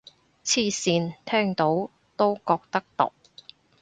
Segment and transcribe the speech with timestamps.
[0.43, 3.11] 黐線，聽到都覺得毒